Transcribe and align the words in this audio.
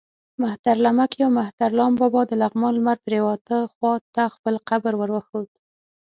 مهترلمک 0.41 1.11
یا 1.21 1.27
مهترلام 1.39 1.91
بابا 1.99 2.21
د 2.27 2.31
لغمان 2.41 2.73
لمر 2.77 2.97
پرېواته 3.07 3.55
خوا 3.73 3.93
ته 4.15 4.23
خپل 4.35 4.55
قبر 4.69 4.93
ور 4.97 5.09
وښود. 5.15 5.49